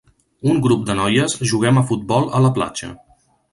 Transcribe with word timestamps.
Un 0.53 0.61
grup 0.65 0.87
de 0.87 0.95
noies 1.01 1.37
juguem 1.53 1.81
a 1.83 1.85
futbol 1.93 2.27
a 2.41 2.43
la 2.49 2.53
platja. 2.59 2.93